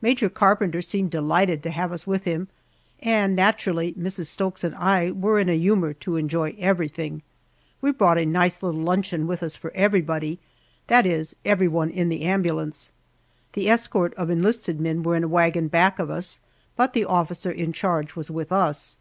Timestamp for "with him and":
2.06-3.34